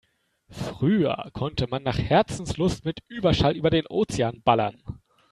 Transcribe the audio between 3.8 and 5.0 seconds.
Ozean ballern.